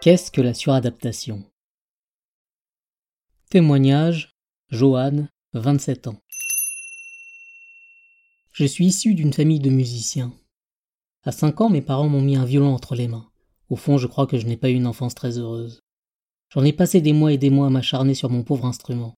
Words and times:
Qu'est-ce 0.00 0.30
que 0.30 0.40
la 0.40 0.54
suradaptation? 0.54 1.44
Témoignage 3.50 4.36
Joanne, 4.70 5.28
27 5.54 6.06
ans. 6.06 6.20
Je 8.52 8.64
suis 8.64 8.86
issu 8.86 9.14
d'une 9.14 9.32
famille 9.32 9.60
de 9.60 9.70
musiciens. 9.70 10.32
À 11.24 11.32
5 11.32 11.60
ans, 11.60 11.68
mes 11.68 11.82
parents 11.82 12.08
m'ont 12.08 12.22
mis 12.22 12.36
un 12.36 12.44
violon 12.44 12.74
entre 12.74 12.94
les 12.94 13.08
mains. 13.08 13.28
Au 13.70 13.76
fond, 13.76 13.98
je 13.98 14.06
crois 14.06 14.26
que 14.26 14.38
je 14.38 14.46
n'ai 14.46 14.56
pas 14.56 14.70
eu 14.70 14.74
une 14.74 14.86
enfance 14.86 15.14
très 15.14 15.36
heureuse. 15.36 15.82
J'en 16.50 16.64
ai 16.64 16.72
passé 16.72 17.00
des 17.00 17.12
mois 17.12 17.32
et 17.32 17.38
des 17.38 17.50
mois 17.50 17.66
à 17.66 17.70
m'acharner 17.70 18.14
sur 18.14 18.30
mon 18.30 18.44
pauvre 18.44 18.66
instrument. 18.66 19.14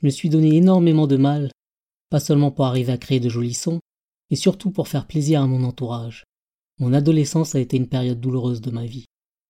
Je 0.00 0.06
me 0.06 0.10
suis 0.10 0.30
donné 0.30 0.56
énormément 0.56 1.06
de 1.06 1.16
mal, 1.16 1.50
pas 2.10 2.18
seulement 2.18 2.50
pour 2.50 2.66
arriver 2.66 2.92
à 2.92 2.98
créer 2.98 3.20
de 3.20 3.28
jolis 3.28 3.54
sons, 3.54 3.78
mais 4.30 4.36
surtout 4.36 4.70
pour 4.70 4.88
faire 4.88 5.06
plaisir 5.06 5.42
à 5.42 5.46
mon 5.46 5.64
entourage. 5.64 6.24
Mon 6.78 6.92
adolescence 6.92 7.54
a 7.54 7.60
été 7.60 7.76
une 7.76 7.88
période 7.88 8.20
douloureuse 8.20 8.60
de 8.60 8.70
ma 8.70 8.86
vie. 8.86 9.06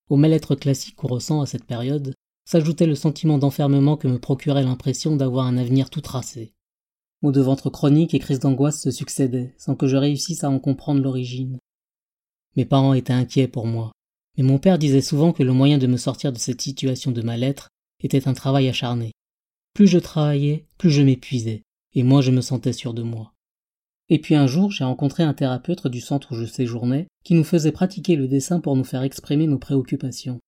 Au 0.08 0.16
mal-être 0.16 0.54
classique 0.54 0.96
qu'on 0.96 1.08
ressent 1.08 1.42
à 1.42 1.46
cette 1.46 1.64
période, 1.64 2.14
s'ajoutait 2.46 2.86
le 2.86 2.94
sentiment 2.94 3.36
d'enfermement 3.36 3.98
que 3.98 4.08
me 4.08 4.18
procurait 4.18 4.62
l'impression 4.62 5.16
d'avoir 5.16 5.46
un 5.46 5.58
avenir 5.58 5.90
tout 5.90 6.00
tracé. 6.00 6.54
Maux 7.20 7.32
de 7.32 7.42
ventre 7.42 7.68
chroniques 7.68 8.14
et 8.14 8.18
crises 8.18 8.40
d'angoisse 8.40 8.80
se 8.80 8.90
succédaient, 8.90 9.54
sans 9.58 9.74
que 9.74 9.86
je 9.86 9.96
réussisse 9.96 10.44
à 10.44 10.50
en 10.50 10.58
comprendre 10.58 11.02
l'origine. 11.02 11.58
Mes 12.56 12.64
parents 12.64 12.94
étaient 12.94 13.12
inquiets 13.12 13.48
pour 13.48 13.66
moi, 13.66 13.92
mais 14.36 14.44
mon 14.44 14.58
père 14.58 14.78
disait 14.78 15.02
souvent 15.02 15.32
que 15.32 15.42
le 15.42 15.52
moyen 15.52 15.78
de 15.78 15.86
me 15.86 15.96
sortir 15.96 16.32
de 16.32 16.38
cette 16.38 16.62
situation 16.62 17.10
de 17.10 17.20
mal-être 17.20 17.68
était 18.02 18.28
un 18.28 18.34
travail 18.34 18.68
acharné. 18.68 19.12
Plus 19.74 19.88
je 19.88 19.98
travaillais, 19.98 20.66
plus 20.78 20.90
je 20.90 21.02
m'épuisais, 21.02 21.62
et 21.94 22.02
moins 22.02 22.22
je 22.22 22.30
me 22.30 22.40
sentais 22.40 22.72
sûr 22.72 22.94
de 22.94 23.02
moi. 23.02 23.34
Et 24.10 24.18
puis 24.20 24.34
un 24.34 24.46
jour, 24.46 24.70
j'ai 24.70 24.84
rencontré 24.84 25.22
un 25.22 25.34
thérapeute 25.34 25.86
du 25.86 26.00
centre 26.00 26.32
où 26.32 26.34
je 26.34 26.46
séjournais, 26.46 27.06
qui 27.24 27.34
nous 27.34 27.44
faisait 27.44 27.72
pratiquer 27.72 28.16
le 28.16 28.26
dessin 28.26 28.60
pour 28.60 28.74
nous 28.74 28.84
faire 28.84 29.02
exprimer 29.02 29.46
nos 29.46 29.58
préoccupations. 29.58 30.40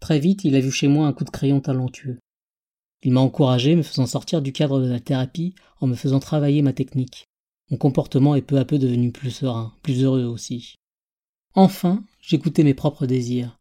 Très 0.00 0.18
vite, 0.18 0.44
il 0.44 0.56
a 0.56 0.60
vu 0.60 0.70
chez 0.70 0.88
moi 0.88 1.06
un 1.06 1.12
coup 1.12 1.24
de 1.24 1.30
crayon 1.30 1.60
talentueux. 1.60 2.18
Il 3.02 3.12
m'a 3.12 3.20
encouragé, 3.20 3.74
me 3.74 3.82
faisant 3.82 4.06
sortir 4.06 4.42
du 4.42 4.52
cadre 4.52 4.80
de 4.80 4.88
la 4.88 5.00
thérapie, 5.00 5.54
en 5.80 5.86
me 5.86 5.94
faisant 5.94 6.20
travailler 6.20 6.62
ma 6.62 6.72
technique. 6.72 7.24
Mon 7.70 7.76
comportement 7.76 8.34
est 8.34 8.42
peu 8.42 8.58
à 8.58 8.64
peu 8.64 8.78
devenu 8.78 9.10
plus 9.10 9.30
serein, 9.30 9.72
plus 9.82 10.04
heureux 10.04 10.24
aussi. 10.24 10.74
Enfin, 11.54 12.04
j'écoutais 12.20 12.64
mes 12.64 12.74
propres 12.74 13.06
désirs. 13.06 13.58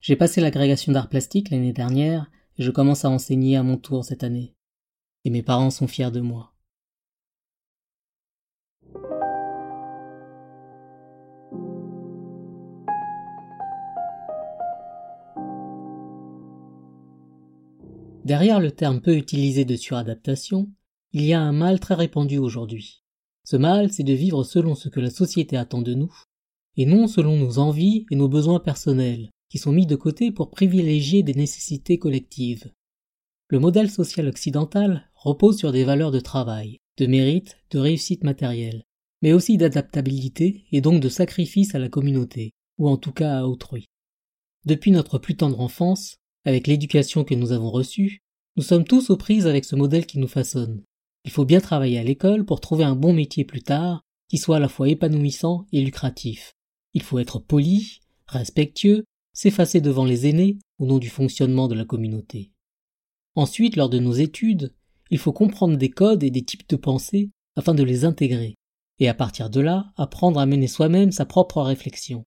J'ai 0.00 0.16
passé 0.16 0.40
l'agrégation 0.40 0.92
d'art 0.92 1.08
plastique 1.08 1.50
l'année 1.50 1.72
dernière, 1.72 2.30
et 2.58 2.62
je 2.62 2.70
commence 2.70 3.04
à 3.04 3.10
enseigner 3.10 3.56
à 3.56 3.62
mon 3.62 3.76
tour 3.76 4.04
cette 4.04 4.24
année. 4.24 4.54
Et 5.24 5.30
mes 5.30 5.42
parents 5.42 5.70
sont 5.70 5.88
fiers 5.88 6.10
de 6.10 6.20
moi. 6.20 6.52
Derrière 18.26 18.58
le 18.58 18.72
terme 18.72 19.00
peu 19.00 19.16
utilisé 19.16 19.64
de 19.64 19.76
suradaptation, 19.76 20.68
il 21.12 21.22
y 21.22 21.32
a 21.32 21.40
un 21.40 21.52
mal 21.52 21.78
très 21.78 21.94
répandu 21.94 22.38
aujourd'hui. 22.38 23.04
Ce 23.44 23.56
mal, 23.56 23.92
c'est 23.92 24.02
de 24.02 24.14
vivre 24.14 24.42
selon 24.42 24.74
ce 24.74 24.88
que 24.88 24.98
la 24.98 25.10
société 25.10 25.56
attend 25.56 25.80
de 25.80 25.94
nous, 25.94 26.12
et 26.76 26.86
non 26.86 27.06
selon 27.06 27.36
nos 27.36 27.60
envies 27.60 28.04
et 28.10 28.16
nos 28.16 28.28
besoins 28.28 28.58
personnels, 28.58 29.30
qui 29.48 29.58
sont 29.58 29.70
mis 29.70 29.86
de 29.86 29.94
côté 29.94 30.32
pour 30.32 30.50
privilégier 30.50 31.22
des 31.22 31.34
nécessités 31.34 32.00
collectives. 32.00 32.72
Le 33.46 33.60
modèle 33.60 33.88
social 33.88 34.26
occidental 34.26 35.08
repose 35.14 35.56
sur 35.56 35.70
des 35.70 35.84
valeurs 35.84 36.10
de 36.10 36.18
travail, 36.18 36.78
de 36.98 37.06
mérite, 37.06 37.58
de 37.70 37.78
réussite 37.78 38.24
matérielle, 38.24 38.82
mais 39.22 39.34
aussi 39.34 39.56
d'adaptabilité 39.56 40.64
et 40.72 40.80
donc 40.80 41.00
de 41.00 41.08
sacrifice 41.08 41.76
à 41.76 41.78
la 41.78 41.88
communauté, 41.88 42.54
ou 42.78 42.88
en 42.88 42.96
tout 42.96 43.12
cas 43.12 43.38
à 43.38 43.44
autrui. 43.44 43.86
Depuis 44.64 44.90
notre 44.90 45.18
plus 45.18 45.36
tendre 45.36 45.60
enfance, 45.60 46.16
avec 46.46 46.68
l'éducation 46.68 47.24
que 47.24 47.34
nous 47.34 47.50
avons 47.50 47.70
reçue, 47.70 48.22
nous 48.56 48.62
sommes 48.62 48.84
tous 48.84 49.10
aux 49.10 49.16
prises 49.16 49.46
avec 49.46 49.64
ce 49.66 49.76
modèle 49.76 50.06
qui 50.06 50.18
nous 50.18 50.28
façonne. 50.28 50.82
Il 51.24 51.30
faut 51.30 51.44
bien 51.44 51.60
travailler 51.60 51.98
à 51.98 52.04
l'école 52.04 52.46
pour 52.46 52.60
trouver 52.60 52.84
un 52.84 52.96
bon 52.96 53.12
métier 53.12 53.44
plus 53.44 53.62
tard, 53.62 54.02
qui 54.28 54.38
soit 54.38 54.56
à 54.56 54.60
la 54.60 54.68
fois 54.68 54.88
épanouissant 54.88 55.66
et 55.72 55.82
lucratif. 55.82 56.54
Il 56.94 57.02
faut 57.02 57.18
être 57.18 57.38
poli, 57.38 58.00
respectueux, 58.26 59.04
s'effacer 59.34 59.82
devant 59.82 60.06
les 60.06 60.26
aînés 60.26 60.58
au 60.78 60.86
nom 60.86 60.98
du 60.98 61.10
fonctionnement 61.10 61.68
de 61.68 61.74
la 61.74 61.84
communauté. 61.84 62.50
Ensuite, 63.34 63.76
lors 63.76 63.90
de 63.90 63.98
nos 63.98 64.14
études, 64.14 64.72
il 65.10 65.18
faut 65.18 65.32
comprendre 65.32 65.76
des 65.76 65.90
codes 65.90 66.22
et 66.22 66.30
des 66.30 66.42
types 66.42 66.68
de 66.68 66.76
pensée 66.76 67.30
afin 67.56 67.74
de 67.74 67.82
les 67.82 68.06
intégrer, 68.06 68.54
et 68.98 69.08
à 69.08 69.14
partir 69.14 69.50
de 69.50 69.60
là, 69.60 69.92
apprendre 69.96 70.40
à 70.40 70.46
mener 70.46 70.66
soi-même 70.66 71.12
sa 71.12 71.26
propre 71.26 71.60
réflexion. 71.60 72.24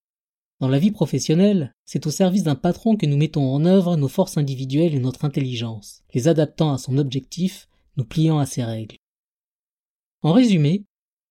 Dans 0.59 0.68
la 0.68 0.80
vie 0.80 0.92
professionnelle, 0.92 1.74
c'est 1.86 2.06
au 2.06 2.12
service 2.12 2.44
d'un 2.44 2.56
patron 2.56 2.97
que 2.97 3.06
nous 3.06 3.16
mettons 3.16 3.53
en 3.53 3.64
œuvre 3.66 3.96
nos 3.96 4.09
forces 4.09 4.38
individuelles 4.38 4.94
et 4.94 5.00
notre 5.00 5.24
intelligence, 5.24 6.03
les 6.14 6.28
adaptant 6.28 6.74
à 6.74 6.78
son 6.78 6.97
objectif, 6.97 7.70
nous 7.96 8.03
pliant 8.03 8.40
à 8.40 8.46
ses 8.46 8.64
règles. 8.64 8.97
En 10.22 10.34
résumé, 10.34 10.84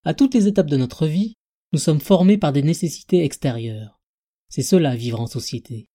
à 0.03 0.15
toutes 0.15 0.33
les 0.33 0.47
étapes 0.47 0.69
de 0.69 0.77
notre 0.77 1.05
vie, 1.05 1.35
nous 1.73 1.79
sommes 1.79 1.99
formés 1.99 2.39
par 2.39 2.51
des 2.51 2.63
nécessités 2.63 3.23
extérieures. 3.23 3.99
C'est 4.49 4.63
cela 4.63 4.95
vivre 4.95 5.21
en 5.21 5.27
société. 5.27 5.85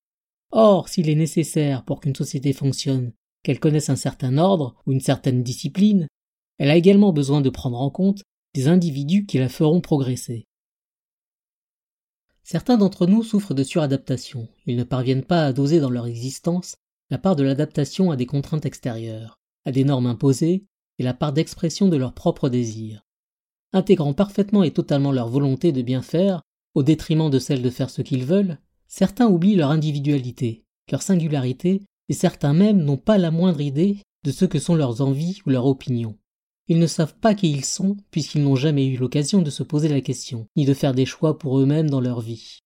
Or, 0.53 0.89
s'il 0.89 1.09
est 1.09 1.17
nécessaire 1.17 1.85
pour 1.85 2.01
qu'une 2.01 2.15
société 2.15 2.53
fonctionne 2.53 3.13
qu'elle 3.43 3.59
connaisse 3.59 3.91
un 3.91 3.97
certain 3.97 4.39
ordre 4.39 4.77
ou 4.87 4.93
une 4.93 5.01
certaine 5.01 5.43
discipline, 5.43 6.07
elle 6.59 6.71
a 6.71 6.77
également 6.77 7.13
besoin 7.13 7.41
de 7.41 7.51
prendre 7.51 7.81
en 7.81 7.91
compte 7.91 8.23
des 8.55 8.69
individus 8.69 9.27
qui 9.27 9.39
la 9.39 9.49
feront 9.49 9.81
progresser. 9.81 10.47
Certains 12.45 12.77
d'entre 12.77 13.07
nous 13.07 13.23
souffrent 13.23 13.55
de 13.55 13.63
suradaptation. 13.63 14.49
Ils 14.67 14.77
ne 14.77 14.85
parviennent 14.85 15.25
pas 15.25 15.47
à 15.47 15.53
doser 15.55 15.81
dans 15.81 15.89
leur 15.89 16.07
existence 16.07 16.77
la 17.11 17.17
part 17.17 17.37
de 17.37 17.43
l'adaptation 17.43 18.11
à 18.11 18.17
des 18.17 18.27
contraintes 18.27 18.67
extérieures, 18.67 19.39
à 19.65 19.73
des 19.73 19.85
normes 19.85 20.07
imposées 20.07 20.67
et 20.99 21.03
la 21.03 21.15
part 21.15 21.33
d'expression 21.33 21.89
de 21.89 21.97
leurs 21.97 22.13
propres 22.13 22.51
désirs. 22.51 23.07
Intégrant 23.73 24.13
parfaitement 24.13 24.63
et 24.63 24.73
totalement 24.73 25.11
leur 25.11 25.29
volonté 25.29 25.73
de 25.73 25.81
bien 25.81 26.03
faire, 26.03 26.43
au 26.75 26.83
détriment 26.83 27.31
de 27.31 27.39
celle 27.39 27.63
de 27.63 27.71
faire 27.71 27.91
ce 27.91 28.03
qu'ils 28.03 28.27
veulent, 28.27 28.59
certains 28.89 29.27
oublient 29.27 29.57
leur 29.57 29.71
individualité, 29.71 30.65
leur 30.93 31.03
singularité, 31.03 31.83
et 32.11 32.15
certains 32.15 32.53
même 32.53 32.83
n'ont 32.83 32.99
pas 32.99 33.17
la 33.17 33.31
moindre 33.31 33.63
idée 33.63 34.03
de 34.23 34.31
ce 34.31 34.45
que 34.45 34.59
sont 34.59 34.75
leurs 34.75 35.01
envies 35.01 35.41
ou 35.47 35.51
leurs 35.51 35.67
opinions. 35.67 36.17
Ils 36.69 36.79
ne 36.79 36.87
savent 36.87 37.17
pas 37.17 37.35
qui 37.35 37.51
ils 37.51 37.65
sont 37.65 37.97
puisqu'ils 38.11 38.43
n'ont 38.43 38.57
jamais 38.57 38.87
eu 38.87 38.97
l'occasion 38.97 39.43
de 39.43 39.51
se 39.51 39.63
poser 39.63 39.89
la 39.89 40.01
question, 40.01 40.47
ni 40.57 40.65
de 40.65 40.75
faire 40.75 40.95
des 40.95 41.05
choix 41.05 41.39
pour 41.39 41.59
eux-mêmes 41.59 41.91
dans 41.91 42.01
leur 42.01 42.21
vie. 42.21 42.61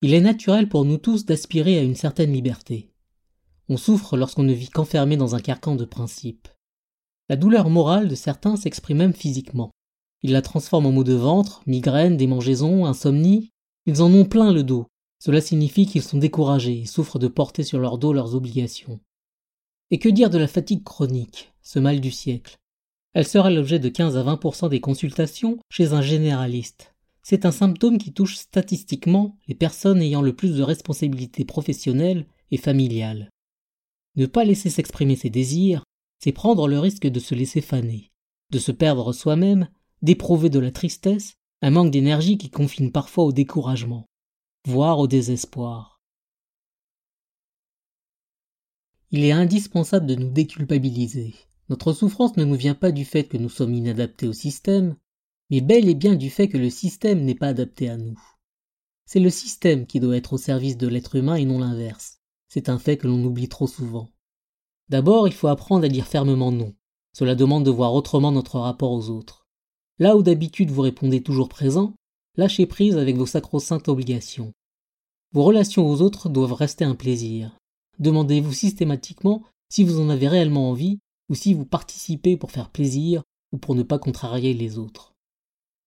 Il 0.00 0.14
est 0.14 0.20
naturel 0.20 0.68
pour 0.68 0.84
nous 0.84 0.98
tous 0.98 1.24
d'aspirer 1.24 1.78
à 1.78 1.82
une 1.82 1.94
certaine 1.94 2.32
liberté. 2.32 2.90
On 3.68 3.76
souffre 3.76 4.16
lorsqu'on 4.16 4.42
ne 4.42 4.52
vit 4.52 4.68
qu'enfermé 4.68 5.16
dans 5.16 5.36
un 5.36 5.40
carcan 5.40 5.76
de 5.76 5.84
principes. 5.84 6.48
La 7.28 7.36
douleur 7.36 7.70
morale 7.70 8.08
de 8.08 8.16
certains 8.16 8.56
s'exprime 8.56 8.98
même 8.98 9.14
physiquement. 9.14 9.70
Ils 10.22 10.32
la 10.32 10.42
transforment 10.42 10.86
en 10.86 10.92
maux 10.92 11.04
de 11.04 11.14
ventre, 11.14 11.62
migraines, 11.66 12.16
démangeaisons, 12.16 12.86
insomnie. 12.86 13.50
Ils 13.86 14.02
en 14.02 14.12
ont 14.12 14.24
plein 14.24 14.52
le 14.52 14.64
dos. 14.64 14.86
Cela 15.20 15.40
signifie 15.40 15.86
qu'ils 15.86 16.02
sont 16.02 16.18
découragés 16.18 16.80
et 16.80 16.86
souffrent 16.86 17.20
de 17.20 17.28
porter 17.28 17.62
sur 17.62 17.78
leur 17.78 17.98
dos 17.98 18.12
leurs 18.12 18.34
obligations. 18.34 19.00
Et 19.92 20.00
que 20.00 20.08
dire 20.08 20.30
de 20.30 20.38
la 20.38 20.48
fatigue 20.48 20.82
chronique, 20.82 21.52
ce 21.62 21.78
mal 21.78 22.00
du 22.00 22.10
siècle? 22.10 22.58
Elle 23.14 23.26
sera 23.26 23.50
l'objet 23.50 23.78
de 23.78 23.88
15 23.88 24.16
à 24.16 24.24
20% 24.24 24.70
des 24.70 24.80
consultations 24.80 25.58
chez 25.68 25.92
un 25.92 26.00
généraliste. 26.00 26.94
C'est 27.22 27.44
un 27.44 27.52
symptôme 27.52 27.98
qui 27.98 28.12
touche 28.12 28.36
statistiquement 28.36 29.36
les 29.46 29.54
personnes 29.54 30.02
ayant 30.02 30.22
le 30.22 30.34
plus 30.34 30.56
de 30.56 30.62
responsabilités 30.62 31.44
professionnelles 31.44 32.26
et 32.50 32.56
familiales. 32.56 33.28
Ne 34.16 34.26
pas 34.26 34.44
laisser 34.44 34.70
s'exprimer 34.70 35.16
ses 35.16 35.30
désirs, 35.30 35.84
c'est 36.18 36.32
prendre 36.32 36.68
le 36.68 36.78
risque 36.78 37.06
de 37.06 37.20
se 37.20 37.34
laisser 37.34 37.60
faner, 37.60 38.10
de 38.50 38.58
se 38.58 38.72
perdre 38.72 39.12
soi-même, 39.12 39.68
d'éprouver 40.02 40.50
de 40.50 40.58
la 40.58 40.70
tristesse, 40.70 41.34
un 41.60 41.70
manque 41.70 41.90
d'énergie 41.90 42.38
qui 42.38 42.50
confine 42.50 42.90
parfois 42.90 43.24
au 43.24 43.32
découragement, 43.32 44.06
voire 44.66 44.98
au 44.98 45.06
désespoir. 45.06 46.00
Il 49.10 49.24
est 49.24 49.32
indispensable 49.32 50.06
de 50.06 50.14
nous 50.14 50.30
déculpabiliser, 50.30 51.34
notre 51.72 51.94
souffrance 51.94 52.36
ne 52.36 52.44
nous 52.44 52.56
vient 52.56 52.74
pas 52.74 52.92
du 52.92 53.06
fait 53.06 53.24
que 53.24 53.38
nous 53.38 53.48
sommes 53.48 53.72
inadaptés 53.72 54.28
au 54.28 54.34
système, 54.34 54.94
mais 55.48 55.62
bel 55.62 55.88
et 55.88 55.94
bien 55.94 56.16
du 56.16 56.28
fait 56.28 56.46
que 56.46 56.58
le 56.58 56.68
système 56.68 57.24
n'est 57.24 57.34
pas 57.34 57.46
adapté 57.46 57.88
à 57.88 57.96
nous. 57.96 58.20
C'est 59.06 59.20
le 59.20 59.30
système 59.30 59.86
qui 59.86 59.98
doit 59.98 60.18
être 60.18 60.34
au 60.34 60.36
service 60.36 60.76
de 60.76 60.86
l'être 60.86 61.16
humain 61.16 61.36
et 61.36 61.46
non 61.46 61.60
l'inverse. 61.60 62.18
C'est 62.50 62.68
un 62.68 62.78
fait 62.78 62.98
que 62.98 63.06
l'on 63.06 63.24
oublie 63.24 63.48
trop 63.48 63.66
souvent. 63.66 64.10
D'abord, 64.90 65.26
il 65.26 65.32
faut 65.32 65.48
apprendre 65.48 65.86
à 65.86 65.88
dire 65.88 66.06
fermement 66.06 66.52
non. 66.52 66.74
Cela 67.14 67.34
demande 67.34 67.64
de 67.64 67.70
voir 67.70 67.94
autrement 67.94 68.32
notre 68.32 68.58
rapport 68.58 68.92
aux 68.92 69.08
autres. 69.08 69.46
Là 69.98 70.14
où 70.18 70.22
d'habitude 70.22 70.70
vous 70.70 70.82
répondez 70.82 71.22
toujours 71.22 71.48
présent, 71.48 71.94
lâchez 72.36 72.66
prise 72.66 72.98
avec 72.98 73.16
vos 73.16 73.24
sacro-saintes 73.24 73.88
obligations. 73.88 74.52
Vos 75.32 75.44
relations 75.44 75.88
aux 75.88 76.02
autres 76.02 76.28
doivent 76.28 76.52
rester 76.52 76.84
un 76.84 76.96
plaisir. 76.96 77.56
Demandez-vous 77.98 78.52
systématiquement 78.52 79.42
si 79.70 79.84
vous 79.84 80.00
en 80.00 80.10
avez 80.10 80.28
réellement 80.28 80.68
envie 80.68 80.98
ou 81.32 81.34
si 81.34 81.54
vous 81.54 81.64
participez 81.64 82.36
pour 82.36 82.50
faire 82.50 82.68
plaisir 82.68 83.22
ou 83.52 83.56
pour 83.56 83.74
ne 83.74 83.82
pas 83.82 83.98
contrarier 83.98 84.52
les 84.52 84.76
autres. 84.76 85.14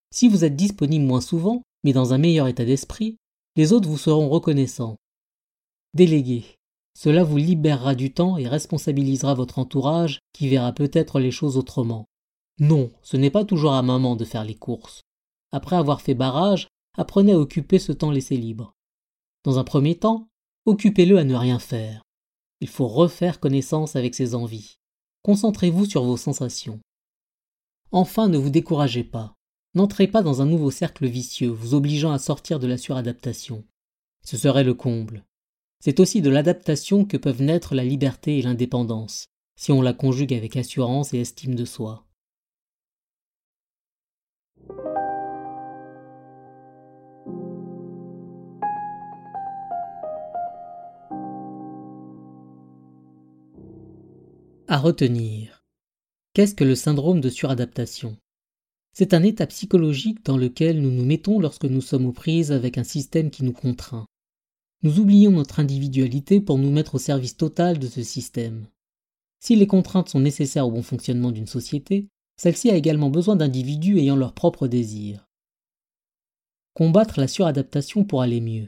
Si 0.10 0.28
vous 0.28 0.44
êtes 0.44 0.56
disponible 0.56 1.06
moins 1.06 1.22
souvent, 1.22 1.62
mais 1.84 1.94
dans 1.94 2.14
un 2.14 2.18
meilleur 2.18 2.48
état 2.48 2.66
d'esprit, 2.66 3.18
les 3.56 3.72
autres 3.72 3.88
vous 3.88 4.00
seront 4.00 4.28
reconnaissants. 4.28 4.96
Déléguer. 5.94 6.46
Cela 6.98 7.24
vous 7.24 7.38
libérera 7.38 7.94
du 7.94 8.12
temps 8.12 8.40
et 8.40 8.48
responsabilisera 8.48 9.36
votre 9.36 9.60
entourage 9.60 10.20
qui 10.34 10.50
verra 10.50 10.74
peut-être 10.74 11.20
les 11.20 11.30
choses 11.30 11.58
autrement. 11.58 12.06
Non, 12.60 12.90
ce 13.04 13.16
n'est 13.16 13.30
pas 13.30 13.46
toujours 13.46 13.74
à 13.74 13.84
maman 13.84 14.16
de 14.16 14.26
faire 14.26 14.46
les 14.46 14.56
courses. 14.56 15.02
Après 15.52 15.76
avoir 15.76 16.02
fait 16.02 16.16
barrage, 16.16 16.70
apprenez 16.98 17.34
à 17.34 17.40
occuper 17.40 17.78
ce 17.78 17.92
temps 17.92 18.10
laissé 18.12 18.36
libre. 18.36 18.74
Dans 19.44 19.60
un 19.60 19.64
premier 19.64 19.96
temps, 19.96 20.28
occupez-le 20.66 21.20
à 21.20 21.24
ne 21.24 21.36
rien 21.36 21.60
faire. 21.60 22.02
Il 22.62 22.68
faut 22.68 22.88
refaire 22.88 23.40
connaissance 23.40 23.96
avec 23.96 24.16
ses 24.16 24.34
envies. 24.34 24.78
Concentrez-vous 25.26 25.88
sur 25.88 26.04
vos 26.04 26.18
sensations. 26.18 26.80
Enfin, 27.90 28.28
ne 28.28 28.38
vous 28.38 28.52
découragez 28.52 29.04
pas. 29.04 29.34
N'entrez 29.74 30.06
pas 30.06 30.22
dans 30.22 30.44
un 30.44 30.46
nouveau 30.46 30.70
cercle 30.70 31.08
vicieux 31.08 31.50
vous 31.50 31.74
obligeant 31.74 32.12
à 32.12 32.20
sortir 32.20 32.60
de 32.60 32.68
la 32.68 32.78
suradaptation. 32.78 33.66
Ce 34.24 34.38
serait 34.38 34.64
le 34.64 34.76
comble. 34.76 35.26
C'est 35.84 36.00
aussi 36.00 36.22
de 36.22 36.30
l'adaptation 36.30 37.06
que 37.06 37.18
peuvent 37.18 37.42
naître 37.42 37.74
la 37.74 37.84
liberté 37.84 38.38
et 38.38 38.44
l'indépendance, 38.44 39.26
si 39.56 39.72
on 39.72 39.82
la 39.82 39.94
conjugue 39.94 40.32
avec 40.32 40.58
assurance 40.58 41.12
et 41.16 41.22
estime 41.22 41.56
de 41.56 41.66
soi. 41.66 42.05
À 54.76 54.80
retenir. 54.80 55.64
Qu'est-ce 56.34 56.54
que 56.54 56.66
le 56.66 56.76
syndrome 56.76 57.22
de 57.22 57.30
suradaptation? 57.30 58.18
C'est 58.92 59.14
un 59.14 59.24
état 59.24 59.48
psychologique 59.48 60.26
dans 60.26 60.36
lequel 60.36 60.82
nous 60.82 60.92
nous 60.92 61.06
mettons 61.06 61.40
lorsque 61.40 61.64
nous 61.64 61.80
sommes 61.80 62.06
aux 62.06 62.12
prises 62.12 62.52
avec 62.52 62.78
un 62.78 62.84
système 62.84 63.32
qui 63.32 63.46
nous 63.46 63.54
contraint. 63.54 64.06
Nous 64.84 65.00
oublions 65.00 65.32
notre 65.32 65.62
individualité 65.62 66.42
pour 66.42 66.58
nous 66.58 66.72
mettre 66.72 66.96
au 66.96 67.00
service 67.00 67.38
total 67.38 67.80
de 67.80 67.88
ce 67.88 68.04
système. 68.04 68.68
Si 69.40 69.56
les 69.56 69.66
contraintes 69.66 70.10
sont 70.10 70.20
nécessaires 70.20 70.68
au 70.68 70.72
bon 70.72 70.84
fonctionnement 70.84 71.32
d'une 71.32 71.48
société, 71.48 72.10
celle-ci 72.36 72.70
a 72.70 72.76
également 72.76 73.10
besoin 73.10 73.38
d'individus 73.38 74.00
ayant 74.00 74.18
leurs 74.18 74.34
propres 74.34 74.68
désirs. 74.68 75.26
Combattre 76.74 77.22
la 77.22 77.30
suradaptation 77.30 78.04
pour 78.04 78.22
aller 78.22 78.42
mieux. 78.42 78.68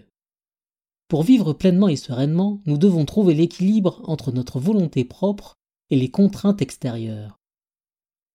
Pour 1.09 1.23
vivre 1.23 1.51
pleinement 1.51 1.89
et 1.89 1.97
sereinement, 1.97 2.61
nous 2.65 2.77
devons 2.77 3.03
trouver 3.03 3.33
l'équilibre 3.33 3.99
entre 4.05 4.31
notre 4.31 4.61
volonté 4.61 5.03
propre 5.03 5.57
et 5.89 5.95
les 5.95 6.09
contraintes 6.09 6.61
extérieures. 6.61 7.39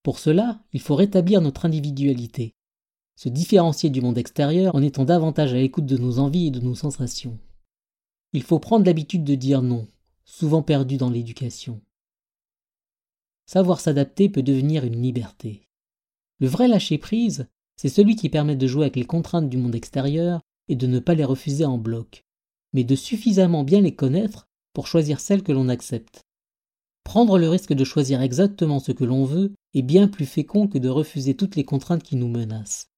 Pour 0.03 0.19
cela, 0.19 0.61
il 0.73 0.81
faut 0.81 0.97
rétablir 0.97 1.41
notre 1.41 1.67
individualité, 1.67 2.55
se 3.17 3.29
différencier 3.29 3.91
du 3.91 4.01
monde 4.01 4.19
extérieur 4.19 4.75
en 4.75 4.83
étant 4.83 5.05
davantage 5.05 5.53
à 5.53 5.57
l'écoute 5.57 5.87
de 5.87 5.97
nos 5.97 6.19
envies 6.19 6.49
et 6.49 6.51
de 6.51 6.61
nos 6.61 6.75
sensations. 6.75 7.39
Il 8.33 8.43
faut 8.43 8.59
prendre 8.59 8.87
l'habitude 8.87 9.25
de 9.25 9.35
dire 9.35 9.63
non, 9.63 9.87
souvent 10.25 10.63
perdu 10.63 10.97
dans 10.97 11.11
l'éducation. 11.11 11.81
Savoir 13.47 13.81
s'adapter 13.81 14.29
peut 14.29 14.43
devenir 14.43 14.85
une 14.85 15.01
liberté. 15.03 15.69
Le 16.41 16.49
vrai 16.49 16.69
lâcher-prise, 16.69 17.47
c'est 17.77 17.89
celui 17.89 18.17
qui 18.17 18.29
permet 18.29 18.57
de 18.57 18.67
jouer 18.67 18.85
avec 18.85 18.97
les 18.97 19.05
contraintes 19.05 19.49
du 19.49 19.59
monde 19.59 19.75
extérieur 19.75 20.41
et 20.69 20.77
de 20.77 20.87
ne 20.87 20.99
pas 20.99 21.15
les 21.15 21.25
refuser 21.25 21.65
en 21.65 21.79
bloc, 21.79 22.25
mais 22.73 22.85
de 22.85 22.95
suffisamment 22.95 23.65
bien 23.65 23.81
les 23.81 23.95
connaître 23.95 24.49
pour 24.73 24.87
choisir 24.87 25.21
celles 25.21 25.43
que 25.43 25.53
l'on 25.53 25.69
accepte. 25.69 26.25
Prendre 27.05 27.39
le 27.39 27.49
risque 27.49 27.73
de 27.73 27.85
choisir 27.85 28.23
exactement 28.23 28.79
ce 28.79 28.93
que 28.93 29.05
l'on 29.05 29.25
veut 29.25 29.55
est 29.75 29.83
bien 29.83 30.09
plus 30.09 30.27
fécond 30.27 30.69
que 30.69 30.79
de 30.79 30.89
refuser 30.89 31.37
toutes 31.37 31.57
les 31.57 31.65
contraintes 31.65 32.03
qui 32.03 32.17
nous 32.17 32.29
menacent. 32.29 32.92